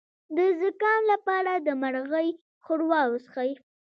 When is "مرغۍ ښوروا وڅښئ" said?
1.81-3.51